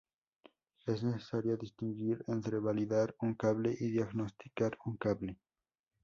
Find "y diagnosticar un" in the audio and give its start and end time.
3.79-4.97